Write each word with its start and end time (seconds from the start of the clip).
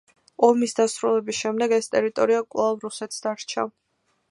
ომის 0.45 0.71
დასრულების 0.79 1.41
შემდეგ, 1.41 1.75
ეს 1.77 1.91
ტერიტორია 1.97 2.41
კვლავ 2.55 2.83
რუსეთს 2.87 3.23
დარჩა. 3.27 3.71